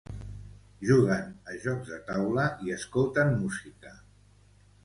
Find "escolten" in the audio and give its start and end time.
2.79-3.37